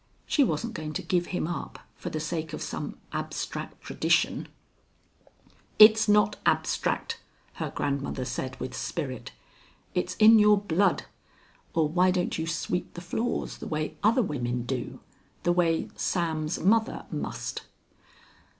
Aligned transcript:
She 0.25 0.43
wasn't 0.43 0.73
going 0.73 0.93
to 0.93 1.03
give 1.03 1.27
him 1.27 1.45
up 1.45 1.77
for 1.95 2.09
the 2.09 2.19
sake 2.19 2.53
of 2.53 2.61
some 2.63 2.97
abstract 3.13 3.83
tradition" 3.83 4.47
it's 5.85 6.09
not 6.09 6.37
abstract," 6.43 7.19
her 7.61 7.69
grandmother 7.69 8.25
said 8.25 8.59
with 8.59 8.75
spirit. 8.75 9.31
"It's 9.93 10.15
in 10.15 10.39
your 10.39 10.57
blood. 10.59 11.03
Or 11.75 11.87
why 11.87 12.09
don't 12.09 12.39
you 12.39 12.47
sweep 12.47 12.95
the 12.95 12.99
floors 13.01 13.59
the 13.59 13.67
way 13.67 13.95
other 14.03 14.23
women 14.23 14.63
do? 14.63 15.01
The 15.43 15.53
way 15.53 15.91
Sam's 15.95 16.57
mother 16.59 17.05
must?" 17.11 17.61